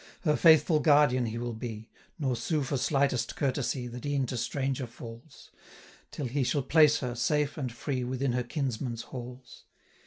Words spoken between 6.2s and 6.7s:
he shall